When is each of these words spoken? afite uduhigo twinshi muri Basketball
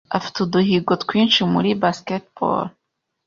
afite 0.17 0.37
uduhigo 0.45 0.91
twinshi 1.03 1.39
muri 1.53 1.69
Basketball 1.81 2.63